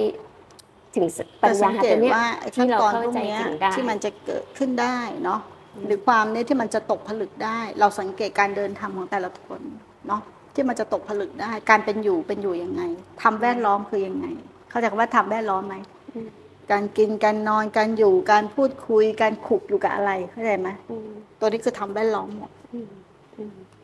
[0.95, 1.07] ถึง
[1.43, 5.41] ปัแต่ญสัญางเกตัตวเนี้ยว่าไอ้ขั้นที่เราตอนเข้าพวกใจเนี้ยถึงได้ที่มันจะเกิดขึ้นได้เนาะ
[5.87, 9.61] หรือความเนี้ยที่มันจะตกผลึกได้ เราสังเกตการเดินทางของแต่ละคน
[10.09, 10.23] เนาะ
[10.55, 12.83] ที่มันจะตกผลึกได้ การเป็นอยู่เป็นอยู่ยังไง
[13.23, 14.27] ทำแวดล้อมคือยังไง
[14.71, 15.77] เข้าใจคำว่าทำแวดล้อมไหม
[16.15, 16.29] อืม
[16.73, 22.51] การกินการนอนการอยู่การพูดคุยการขุกอยู่กับอะไรเข้าใจไหมอืมตัวนี้คือทำแวดล้อมหมด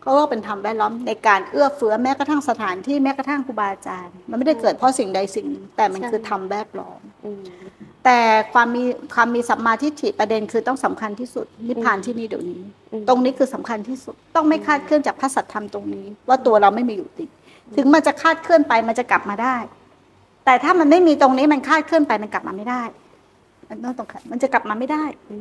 [0.08, 7.42] อืมอืมเขาก็เป็นทำแวดล้อมในการเอื้อเฟื้อแม้กระทั่งสถานที่แม้กระทั่งครูบาอาจารย์ มันไม่ได้เกิดเพราะสิ่งใดสิ่งหนึ่งแต่มันคือทำแวดล้อมอืม
[8.04, 8.18] แต่
[8.52, 17.28] ความมีความมีสัมมาทิฏฐิประเด็นคือต้องสำคัญที่สุดนิพพานที่นี่เดี๋ยวนี้อืมตรงนี้คือสำคัญที่สุดต้องไม่คาดเคลื่อนจากพระสัทธรรมตรงนี้ ว่าตัวเราไม่มีอยู่จริง
[17.76, 19.56] ถึงมันจะคาดเคลื่อนไปมันจะกลับมาได้
[20.44, 22.82] แต่ถ้ามันไม่มีตรงนี้มันคาดเคลื่อนไปมันกลับมาไม่ได้
[23.68, 25.34] มันต้องตรงมันจะกลับมาไม่ได้อื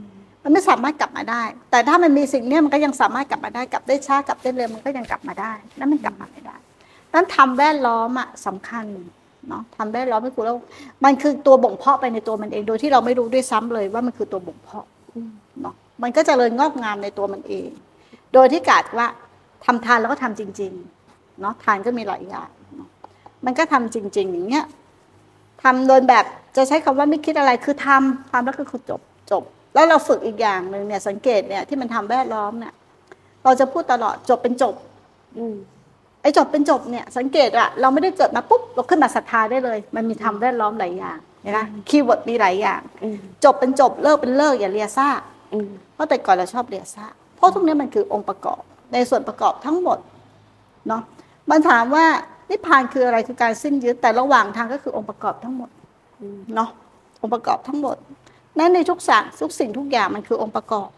[0.48, 6.56] มันไม่สามารถกลับมาได้ แต่ถ้ามันมีสิ่งเนี้ยมันก็ยังสามารถกลับมาได้กลับได้ช้ากลับได้เร็วมันก็ยังกลับมาได้นั่นมันกลับมาไม่ได้
[7.14, 8.86] นั้นทำแวดล้อมอะสำคัญ
[9.48, 10.58] เนาะทำแวดล้อมให้คุณแล้ว
[11.06, 14.86] มันคือตัวบ่งเพาะไปในตัวมันเองโดยที่เราไม่รู้ด้วยซ้ำเลยว่ามันคือตัวบ่งเพาะ
[15.62, 17.70] เนาะมันก็จเจริญงอกงามในตัวมันเอง
[18.34, 19.08] โดยที่กาดว่า
[19.66, 22.50] ทำทานแล้วก็ทำจริงๆเนาะทานก็มีหลายอย่าง
[23.46, 24.66] มันก็ทำจริง ๆ อย่างเงี้ย
[25.64, 26.26] ทำโดยแบบ
[26.58, 29.44] จะใช้คำว่าไม่คิดอะไรคือทำทำแล้วก็คือจบจบ
[29.78, 32.74] แล้วเราฝึกอีกอย่างหนึ่งเนี่ย สังเกตเนี่ยที่มันธรรมแวดล้อมเนี่ย
[33.44, 34.76] เราจะพูดตลอดจบเป็นจบ
[35.38, 35.56] อืม
[36.22, 41.60] ไอ้จบเป็นจบเนี่ย สังเกตอะเราไม่ได้เกิดมาปุ๊บเราขึ้นมาศรัทธาได้เลย มันมีธรรมแวดล้อมหลายอย่างเห็นไหม
[41.90, 45.10] keyword มีหลายอย่างอืมจบเป็นจบเลิกเป็นเลิกอย่าเลียซ่า
[45.54, 48.62] อืมเพราะแต่ก่อนเราชอบเรียซ่าเพราะทุกนี้มันคือองค์ประกอบ
[48.94, 49.98] ในส่วนประกอบทั้งหมด
[50.88, 51.02] เนาะ
[51.50, 52.06] มันถามว่า
[52.50, 55.70] นิพพานคืออะไรคือการสิ้นยึดแต่ระหว่างทางก็คือองค์ประกอบทั้งหมด
[56.22, 56.70] อืมเนาะ
[57.22, 57.98] องค์ประกอบทั้งหมด
[58.60, 60.90] นั่นในทุกสิ่งทุกสิ่งทุกอย่างมันคือองค์ประกอบ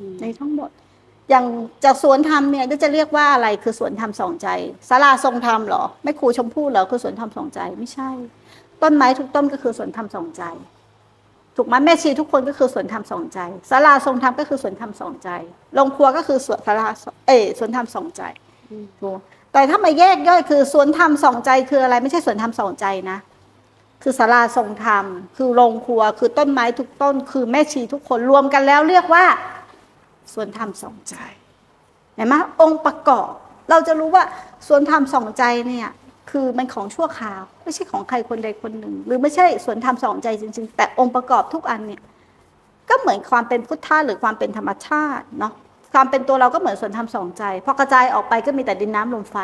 [0.00, 0.70] อืมในทั้งหมด
[1.30, 1.46] อย่าง
[1.84, 4.48] จากสวนธรรมเนี่ยก็จะเรียกว่าอะไรคือสวนธรรมสองใจ
[4.88, 8.10] ศาลาทรงธรรมเหรอไม่ครูชมพู่เหรอคือสวนธรรมสองใจไม่ใช่
[8.82, 10.42] ต้นไม้ทุกต้นก็คือสวนธรรมสองใจ
[11.56, 13.38] ถูกไหมแม่ชีทุกคนก็คือสวนธรรมสองใจ
[13.70, 15.30] ศาลาทรงธรรมก็คือสวนธรรมสองใจ
[15.74, 16.86] โรงครัวก็คือสวนศาลา
[17.26, 18.22] เอยสวนธรรมสองใจ
[18.70, 19.18] อืมถูก
[19.52, 23.18] แต่ถ้ามาแยกย่อยคือสวนธรรมสองใจคืออะไรไม่ใช่สวนธรรมสองใจนะ
[24.02, 25.04] คือศาลาทรงธรรม
[25.36, 29.24] คือโรงครัว คือต้นไม้ทุกต้น คือแม่ชีทุกคนรวมกันแล้วเรียกว่า
[30.34, 31.14] ส่วนธรรมสองใจ
[32.16, 33.30] เห็นไหมองค์ประกอบ
[33.70, 34.24] เราจะรู้ว่า
[34.68, 35.88] ส่วนธรรมสองใจเนี่ย
[36.30, 42.02] คือมันของชั่วคราว ไม่ใช่ของใครคนใดคนหนึ่ง หรือไม่ใช่ส่วนธรรมสองใจจริง ๆ แต่องค์ประกอบทุกอันเนี่ย
[42.88, 45.52] ก็เหมือนความเป็นพุทธะหรือความเป็นธรรมชาติเนาะ
[45.94, 49.36] ความเป็นตัวเราก็เหมือนส่วนทำสองใจพอกระจายออกไปก็มีแต่ดินน้ำลมไฟ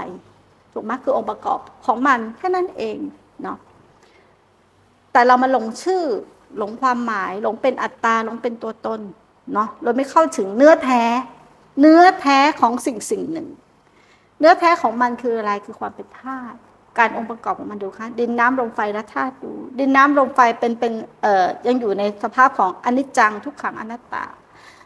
[0.73, 2.99] ถูกไหมคือองค์ประกอบของมันแค่นั้นเอง
[3.43, 3.59] เนาะ
[5.12, 6.03] แต่เรามาหลงชื่อ
[6.59, 9.01] หลงความหมายหลงเป็นอัตตาหลงเป็นตัวตน
[9.53, 11.03] เนาะเราไม่เข้าถึงเนื้อแท้
[11.81, 13.48] เนื้อแท้ของสิ่งสิ่งหนึ่ง
[14.38, 16.59] เนื้อแท้ของมันคืออะไรคือความเป็นธาตุ
[16.98, 24.25] การองค์ประกอบของมันดูค่ะดินน้ำลมไฟและธาตุดู ดินน้ำลมไฟเป็นเป็นเอ่อยังอยู่ในสภาพของอนิจจังทุกขังอนัตตา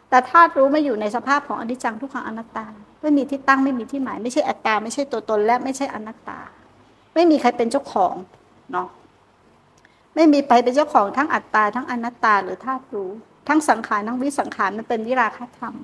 [0.09, 2.67] แต่ธาตุรู้ไม่อยู่ในสภาพของอนิจจังทุกขังอนัตตา
[3.03, 6.39] ไม่มีที่ตั้งไม่มีที่หมาย ไม่ใช่อัตตา ไม่ใช่ตัวตนและไม่ใช่อนัตตา
[7.15, 8.15] ไม่มีใครเป็นเจ้าของ
[8.73, 8.89] เนาะ
[10.17, 13.11] ไม่มีใครเป็นเจ้าของทั้งอัตตาทั้งอนัตตาหรือธาตุรู้
[13.49, 15.75] ทั้งสังขารทั้งวิสังขารมันเป็นวิราคะธรรม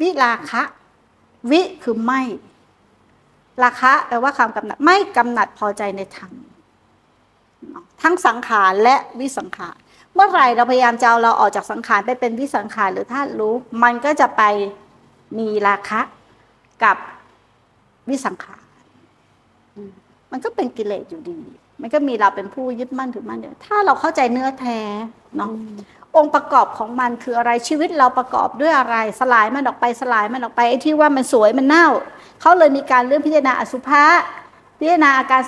[0.00, 0.62] วิราคะ
[1.50, 2.22] วิคือไม่
[3.64, 6.32] ราคะแปลว่าความกำหนัดไม่กำหนัดพอใจในธรรม
[8.02, 9.76] ทั้งสังขารและวิสังขาร
[10.14, 14.42] เมื่อไหร่เราพยายามจะเอาเราออกจากสังขารไปเป็นวิสังขารหรือธาตุรู้ มันก็จะไป
[15.38, 16.00] มีราคะ
[16.84, 16.96] กับ
[18.08, 18.64] วิสังขาร
[20.30, 21.40] มันก็เป็นกิเลสอยู่ดี
[21.80, 24.78] มันก็มีเราเป็นผู้ยึดมั่นถือมั่นเดียวถ้าเราเข้าใจเนื้อแท้
[25.36, 25.50] เนาะ
[26.16, 31.88] องค์ประกอบของมันคืออะไรชีวิตเราประกอบด้วยอะไร สลายมันออกไปสลายมันออกไปไอ้ที่ว่ามันสวยมันเน่า
[32.40, 34.04] เขาเลยมีการเรื่องพิจารณาอสุภะ
[34.80, 35.42] พิจารณาอาการ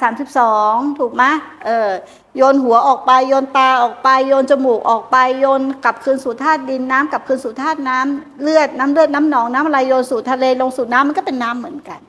[0.47, 1.25] 32 ถูกไหม
[1.65, 1.91] เออ
[2.37, 12.01] โยนหัวออกไปโยนตาออกไปโยนจมูกออกไปโยนกลับคืนสู่ธาตุดินน้ำกลับคืนสู่ธาตุน้ำเลือดน้ำเลือดน้ำหนองน้ำอะไรโยนสู่ทะเลลงสู่น้ำมันก็เป็นน้ำเหมือนกัน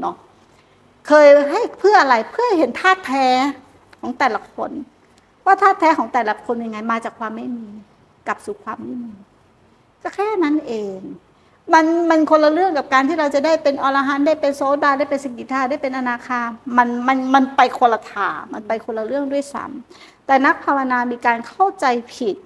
[0.00, 0.16] เนาะ
[1.06, 3.26] เคยให้เพื่ออะไรเพื่อเห็นธาตุแท้
[4.00, 4.70] ของแต่ละคน
[5.44, 7.68] ว่าธาตุแท้ของแต่ละคนยังไงมาจากความไม่มี
[8.26, 9.12] กลับสู่ความไม่มี
[10.02, 10.98] ก็แค่นั้นเอง
[11.74, 16.40] มันมันคนละเรื่องกับการที่เราจะได้เป็นอรหันต์ได้เป็นโซดาได้เป็นสกิทาได้เป็นอนาคา
[16.76, 22.36] มันมันมันไปคนละทางมันไปคนละเรื่องด้วยซ้ำแต่นักภาวนามีการเข้าใจผิด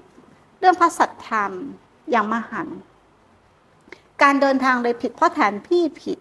[0.58, 1.52] เรื่องพระสัทธรรม
[2.10, 2.68] อย่างมหัน
[4.22, 6.18] การเดินทางเลยผิดเพราะแผนที่ผิด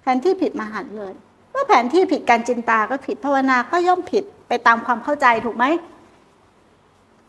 [0.00, 1.14] แผนที่ผิดมหันเลย
[1.60, 5.64] เมื่อแผนที่ผิดการจินตาก็ผิดภาวนาก็ย่อมผิดไปตามความเข้าใจถูกไหม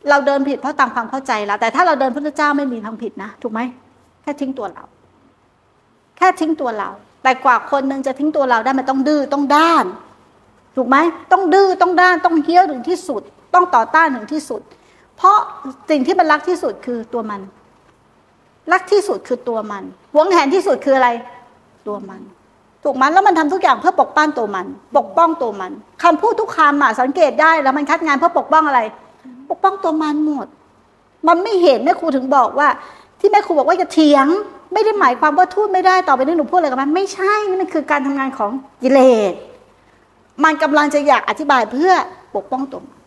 [0.10, 3.62] เราเดินผิดเพราะตามความเข้าใจแล้ว แต่ถ้าเราเดินพระเจ้าไม่มีทางผิดนะถูกไหม
[4.22, 4.84] แค่ทิ้งตัวเรา
[6.17, 6.89] แค่ทิ้งตัวเรา
[7.24, 9.86] แต่กว่าคนหนึ่งจะทิ้งตัวเราได้มันต้องดื้อต้องด้าน
[10.76, 10.98] ถูกไหม
[11.32, 13.22] ต้องดื้อต้องด้านต้องเฮี้ยวถึงที่สุด
[13.54, 14.62] ต้องต่อต้านถึงที่สุด
[15.17, 15.38] เพราะ
[15.89, 17.41] สิ่งที่มันรักที่สุดคือตัวมัน
[18.72, 21.10] รักที่สุดคือตัวมันหวงแหนที่สุดคืออะไร
[21.88, 22.22] ตัวมัน
[22.84, 24.67] ถูกมันแล้วมันทำทุกอย่างเพื่อปกป้องตัวมัน
[24.98, 25.72] ปกป้องตัวมัน
[26.04, 28.80] คำพูดทุกคำอะสังเกตได้แล้วมันคัดงานเพื่อปกป้องอะไร
[29.50, 30.48] ปกป้องตัวมันหมด
[31.28, 32.67] มันไม่เห็นแม่ครูถึงบอกว่า
[33.20, 34.28] ที่แม่ครูบอกว่าจะเถียง
[34.74, 38.52] ไม่ได้หมายความว่าทูดไม่ได้ต่อไปนี้หนูพูดอะไรกับมันไม่ใช่นี่มันคือการทำงานของ
[38.84, 39.00] กิเล
[39.32, 39.34] ส
[40.44, 41.91] มันกำลังจะอยากอธิบายเพื่อ
[42.36, 42.98] ปกป้องตัวมัน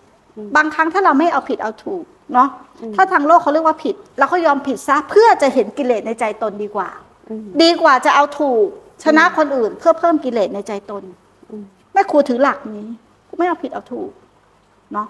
[0.57, 2.49] บางครั้งถ้าเราไม่เอาผิดเอาถูกเนาะ
[2.97, 6.89] ถ้าทางโลกเขาเรียกว่าผิด เราก็ยอมผิดซะเพื่อจะเห็นกิเลสในใจตนดีกว่า
[7.63, 8.69] ดีกว่าจะเอาถูก
[9.05, 11.03] ชนะคนอื่นเพื่อเพิ่มกิเลสในใจตน
[11.93, 12.89] แม่ครูถือหลักนี้
[13.39, 14.11] ไม่เอาผิดเอาถูก
[14.93, 15.09] เนาะ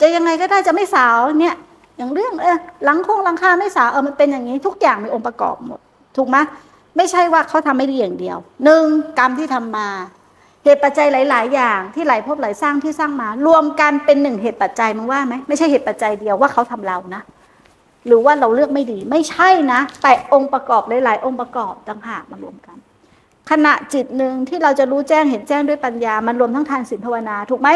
[0.00, 1.56] จะยังไงก็ได้จะไม่สาวเนี่ย
[1.96, 5.80] อย่างเรื่องเออหลังโค้งหลังคาไม่สาวเออมันเป็นอย่างนี้ ทุกอย่างมีองค์ประกอบหมด
[6.16, 6.36] ถูกไหม
[6.96, 8.84] ไม่ใช่ว่าเขาทำไม่ดีอย่างเดียวหนึ่ง
[9.18, 9.88] กรรมที่ทำมา
[10.64, 17.22] เหตุปัจจัยหลาย ๆ อย่างที่หลายภพหลายสร้างที่สร้างมา รวมกันเป็นหนึ่งเหตุปัจจัยมึงว่าไหมไม่ใช่เหตุปัจจัยเดียวว่าเขาทำเรานะ
[18.06, 22.76] หรือว่าเราเลือกไม่ดีไม่ใช่นะ แต่องค์ประกอบหลายๆองค์ประกอบต่างหากมารวมกัน
[23.50, 27.68] ขณะจิตหนึ่งที่เราจะรู้แจ้งเห็นแจ้งด้วยปัญญา มันรวมทั้งทานศีลภาวนา ถูกไหม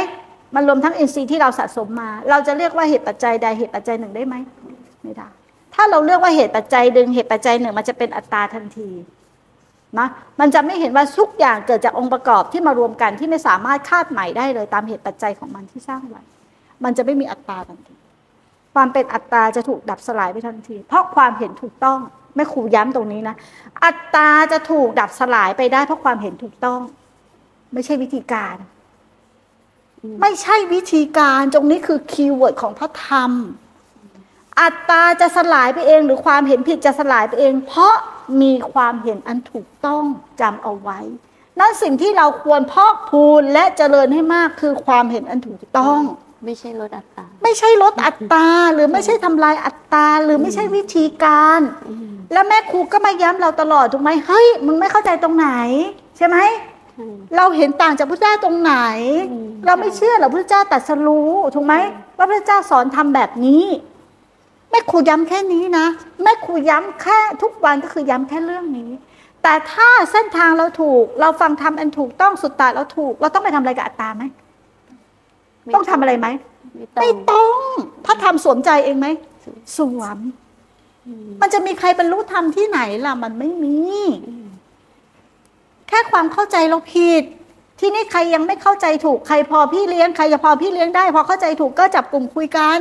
[0.55, 4.35] มันรวมทั้งอินทรีย์ที่เราสะสมมา เราจะเรียกว่าเหตุปัจจัยใดเหตุปัจจัยหนึ่งได้ไหม
[5.03, 5.29] ไม่ได้
[5.75, 8.91] ถ้าเราเลือกว่าเหตุปัจจัยหนึ่งเหตุปัจจัยหนึ่งมันจะเป็นอัตตาทันที
[9.99, 10.09] นะ
[10.41, 16.23] มันจะไม่เห็นว่าทุกอย่างเกิดจากองค์ประกอบที่มารวมกันที่ไม่สามารถคาดหมายได้เลยตามเหตุปัจจัยของมันที่สร้างไว้
[16.85, 17.95] มันจะไม่มีอัตตาทันที
[18.75, 21.99] ความเป็นอัตตาจะถูกดับสลายไปทันที เพราะความเห็นถูกต้อง
[22.35, 23.37] แม่ครูย้ำตรงนี้นะ
[23.85, 26.81] อัตตาจะถูกดับสลายไปได้เพราะความเห็นถูกต้อง
[27.73, 28.57] ไม่ใช่วิธีการ
[30.21, 33.33] ไม่ใช่วิธีการตรงนี้คือ keyword ของพระธรรม
[34.61, 37.95] อัตตาจะสลายไปเอง หรือความเห็นผิดจะสลายไปเอง เพราะ
[38.43, 40.05] มีความเห็นอันถูกต้อง
[40.41, 40.99] จำเอาไว้
[41.59, 46.01] นั่นสิ่งที่เราควรพอกพูนและเจริญให้มากคือความเห็นอันถูกต้อง
[46.45, 51.61] ไม่ใช่ลดอัตตาไม่ใช่ลดอัตราหรือไม่ใช่ทำลายอัตราหรือไม่ใช่วิธีการ
[52.33, 55.49] แล้วแม่ครูก็มาย้ำเราตลอดถูกไหมเฮ้ยมึงไม่เข้าใจตรงไหน
[56.17, 56.37] ใช่ไหม
[57.37, 58.75] เราเห็นต่างจากพระเจ้าตรงไหน
[59.67, 61.75] เราไม่เชื่อหรอพระเจ้าตรัสรู้ถูกไหม
[62.19, 63.65] ว่าพระเจ้าสอนทำแบบนี้
[64.71, 65.87] แม่ครูย้ำแค่นี้นะ
[66.23, 68.91] แม่ครูย้ำแค่ทุกวันก็คือย้ำแค่เรื่องนี้
[69.43, 74.23] แต่ถ้าเส้นทางเราถูก เราฟังทำอันถูกต้องสุดตาเราถูก เราต้องไปทำอะไรกับอัตตาไหม
[75.75, 76.27] ต้องทำอะไรไหม
[76.75, 77.59] ไม่ต้องไม่ต้อง
[78.07, 79.07] พระธรรมสวมใจเองไหม
[79.77, 80.19] สวม
[81.41, 83.79] มันจะมีใครบรรลุธรรมที่ไหนล่ะ มันไม่มี
[85.89, 87.25] แค่ความเข้าใจเราผิด
[87.81, 92.81] ที่นี่ใครยังไม่เข้าใจถูกใครพอพี่เลี้ยงใครจะพอพี่เลี้ยงได้ พอเข้าใจถูกก็จับกลุ่มคุยกัน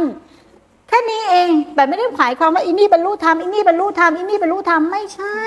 [0.87, 5.39] แค่นี้เองแต่ไม่ได้หมายความว่าอินี่บรรลุธรรมอินี่บรรลุธรรมอินี่บรรลุธรรมไม่ใช่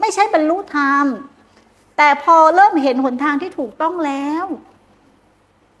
[0.00, 1.04] ไม่ใช่บรรลุธรรม
[1.96, 4.44] แต่พอเริ่มเห็นหนทางที่ถูกต้องแล้ว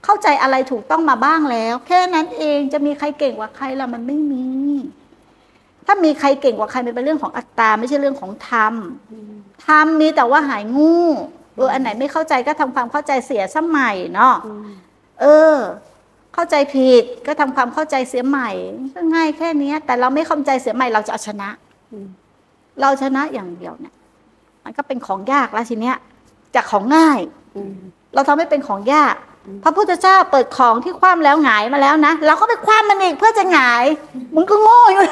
[0.04, 4.46] เข้าใจอะไรถูกต้องมาบ้างแล้ว แค่นั้นเองจะมีใครเก่งกว่าใครล่ะมันไม่มี
[5.86, 8.74] ถ้ามีใครเก่งกว่าใครมันเป็นเรื่องของอัตตาไม่ใช่เรื่องของธรรม
[9.66, 10.94] ธรรมมีแต่ว่าหายงู
[11.56, 14.34] เอออันไหนไม่เข้าใจก็ทำความเข้าใจเสียสมัยเนาะ
[15.20, 15.56] เออ
[16.34, 18.50] เข้าใจผิดก็ทำความเข้าใจเสียใหม่
[18.94, 21.48] ก็ง่ายแค่เนี้ย แต่เราไม่เข้าใจเสียใหม่เราจะเอาชนะ
[22.80, 23.94] เราชนะอย่างเดียวเนี่ย
[24.64, 25.96] มันก็เป็นของยากแล้วทีเนี้ย
[26.54, 27.20] จากของง่าย
[28.14, 29.14] เราทำให้เป็นของยาก
[29.62, 33.84] พระพุทธเจ้าเปิดของที่คว่ำแล้วหงายมาแล้วนะเราก็ไปคว่ำมันอีกเพื่อจะหงาย
[34.34, 35.02] มึงก็โง่อยู่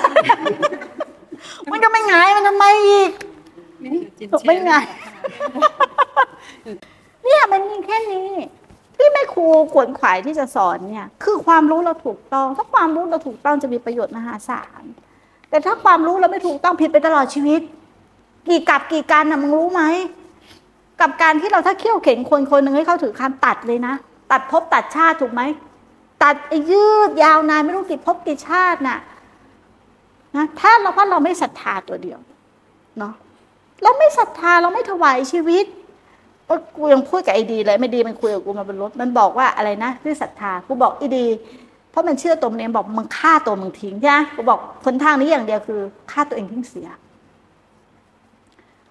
[1.71, 3.11] มันก็ไม่หงายมันทำไมอีก
[4.47, 4.85] ไม่ไงาย
[7.25, 8.29] เนี่ยมันมีแค่นี้
[8.97, 14.83] ที่แม่ครูขวนขวายที่จะสอนเนี่ย คือความรู้เราถูกต้อง ถ้าความรู้เราถูกต้องจะมีประโยชน์มหาศาล
[15.51, 17.61] แต่ถ้าความรู้เราไม่ถูกต้องผิดไปตลอดชีวิต
[18.49, 19.83] กี่กับกี่การนะมึงรู้ไหม
[21.01, 23.95] กับการที่เราถ้าเขี่ยวเข็นคนคนหนึ่งให้เขาถือคำตัดเลยนะ
[24.31, 25.43] ตัดภพตัดชาติถูกไหม
[26.23, 26.37] ตัด
[26.71, 28.99] ยืดยาวนานไม่รู้กี่ภพกี่ชาติน่ะ
[30.37, 32.19] นะถ้าเราเพราะเราไม่ศรัทธาตัวเดียว
[32.99, 33.14] เนาะ
[33.83, 35.64] เราไม่ศรัทธาเราไม่ถวายชีวิต
[36.77, 41.27] กูยังพูดกับไอ้ดีเลยไม่ดีมันคุยกับกูมาบนรถมันบอกว่าอะไรนะที่ศรัทธากูบอกไอ้ดี
[41.91, 46.88] เพราะมันเชื่อตัวมันเองบอกมึงฆ่าตัวมึงทิ้งใช่ไหมกูบอกคนทางนี้อย่างเดียวคือฆ่าตัวเองทิ้งเสีย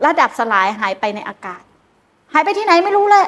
[0.05, 1.61] ระดับสลายหายไปในอากาศ
[2.33, 3.25] หายไปที่ไหนไม่รู้เลย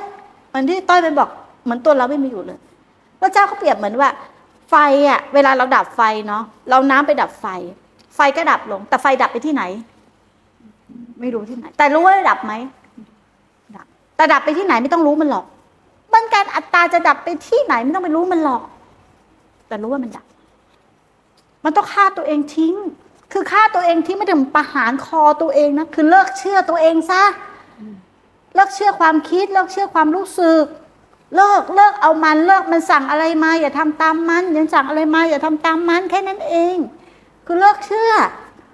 [0.49, 1.29] เหมือนที่ต้อยไปบอก
[1.69, 2.59] เหมือนตัวเราไม่มีอยู่เลย
[3.19, 4.09] พระเจ้าเขาเปรียบเหมือนว่า
[4.69, 4.75] ไฟ
[5.09, 7.45] อะ เวลาเราดับไฟเนาะเราน้ำไปดับไฟ
[8.15, 9.63] ไฟก็ดับลง แต่ไฟดับไปที่ไหน
[11.19, 12.53] ไม่รู้ที่ไหน แต่รู้ว่าดับไหม
[13.75, 15.45] ดับแต่ดับไปที่ไหนไม่ต้องรู้มันหรอก
[16.13, 18.63] มันการอัตตาจะดับไปที่ไหนไม่ต้องไปรู้มันหรอก
[19.67, 20.25] แต่รู้ว่ามันดับ
[21.63, 22.75] มันต้องฆ่าตัวเองทิ้ง
[23.31, 27.23] คือฆ่าตัวเองทิ้งไม่ถึงประหารคอตัวเองนะคือเลิกเชื่อตัวเองซะ
[28.55, 30.63] เลิกเชื่อความคิด เลิกเชื่อความรู้สึก
[31.35, 36.75] เลิกเลิกเอามันเลิกมันสั่งอะไรมาอย่าทำตามมันยังสั่งอะไรมาอย่าทำตามมัน แค่นั้นเอง
[37.45, 38.11] คือเลิกเชื่อ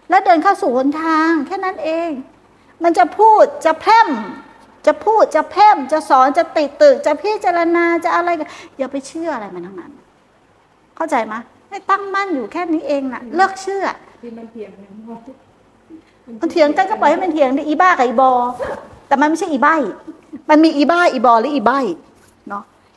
[0.10, 2.10] แล้วเดินเข้าสู่หนทาง แค่นั้นเอง
[2.84, 4.10] มันจะพูดจะแพร่ม
[4.86, 9.91] จะพูดจะแพร่มจะสอนจะติดตึกจะพิจารณาจะอะไรกันอย่าไปเชื่ออะไรมันทั้งนั้น
[10.96, 11.34] เข้าใจไหม
[11.70, 13.86] ให้ตั้งมั่นอยู่แค่นี้เองน่ะ เลิกเชื่อ
[14.22, 14.91] ที่มันเถียงกัน
[16.41, 18.32] มันเถียงกันก็ปล่อยให้มันเถียงดิอีบ้ากับอีบอ
[19.08, 19.68] แต่มันไม่ใช่อีใบ
[20.50, 21.72] มันมีอีบ้าอีบอหรืออีใบ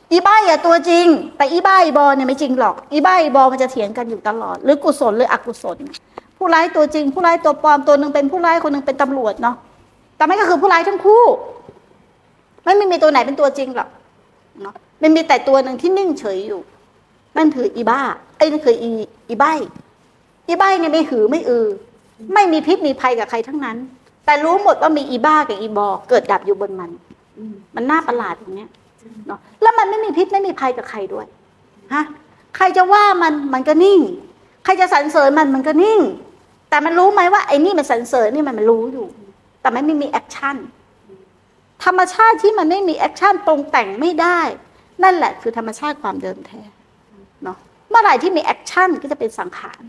[0.09, 1.05] เนาะอีใบอะตัวจริง
[1.37, 5.77] แต่อีบ้าอีบอเนี่ยไม่จริงหรอก อีบ้าอีบอมันจะเถียงกันอยู่ตลอด หรือกุศลหรืออกุศล
[6.37, 9.55] ผู้ร้ายตัวจริง ผู้ร้ายตัวปลอมตัวหนึ่งเป็นผู้ร้ายคนหนึ่งเป็นตำรวจเนาะ
[10.17, 11.23] แต่ไม่ก็คือผู้ร้ายทั้งคู่
[12.63, 13.89] ไม่มีตัวไหนเป็นตัวจริงหรอก
[14.61, 16.61] เนาะมันมีแต่ตัวหนึ่งที่นิ่งเฉยอยู่
[17.37, 18.01] นั่นคืออีบ้า
[18.37, 18.89] ไอ้นั่นคืออี
[19.29, 19.45] อีใบ
[20.47, 21.67] อีใบเนี่ยไม่หือไม่อือ
[22.33, 23.77] ไม่มีพิษมีภัยกับใครทั้งนั้น
[24.25, 26.91] แต่รู้หมดว่ามีอีบ้ากับอีบอเกิดดับอยู่บนมัน
[27.75, 28.69] มันน่าประหลาดอย่างเนี้ย
[29.27, 31.27] เนาะแล้วมันไม่มีพิษไม่มีภัยกับใครด้วย
[31.93, 32.03] ฮะ
[32.55, 33.99] ใครจะว่ามันมันก็นิ่ง
[34.63, 35.99] ใครจะสรรเสริญมันมันก็นิ่ง
[36.69, 39.07] แต่มันรู้ไหมว่าไอ้นี่มันสรรเสริญนี่มันมันรู้อยู่
[39.61, 40.57] แต่มันไม่มี action
[41.83, 44.39] ธรรมชาติที่มันไม่มี action ปรุงแต่งไม่ได้
[45.03, 46.61] นั่นแหละคือธรรมชาติความเดิมแท้
[47.43, 47.57] เนาะ
[47.89, 49.81] เมื่อไหร่ที่มี action ก็จะเป็นสังขาร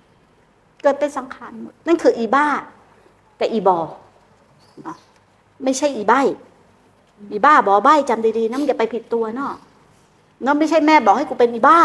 [0.82, 2.48] เกิดเป็นสังขารหมดนั่นคืออีบ้า
[3.40, 3.78] กับอีบอ
[4.82, 4.96] เนาะ
[5.64, 6.12] ไม่ใช่อีใบ
[7.32, 9.52] อีบ้าบอใบจำดีๆนะมึงอย่าไปผิดตัวเนาะ
[10.42, 11.80] เนาะไม่ใช่แม่บอกให้กูเป็นอีบ้า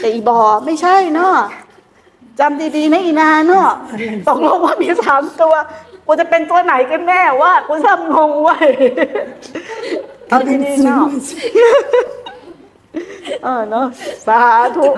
[0.00, 1.34] แต่อีบอไม่ใช่เนาะ
[2.40, 3.68] จำดีๆนะอีนาเนาะ
[4.28, 5.54] ตกลงว่ามีสามตัว
[6.06, 8.68] กูจะเป็นตัวไหนกันแน่ว่ากูซ้ำงงเว้ย
[10.28, 11.06] เอาดีๆเนาะ
[13.42, 13.86] เออเนาะ
[14.26, 14.40] สา
[14.76, 14.88] ธุ